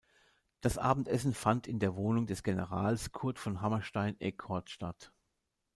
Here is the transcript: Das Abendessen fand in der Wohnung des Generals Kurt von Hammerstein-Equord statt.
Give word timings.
Das 0.61 0.79
Abendessen 0.79 1.31
fand 1.31 1.67
in 1.67 1.77
der 1.77 1.95
Wohnung 1.95 2.25
des 2.25 2.41
Generals 2.41 3.11
Kurt 3.11 3.37
von 3.37 3.61
Hammerstein-Equord 3.61 4.71
statt. 4.71 5.11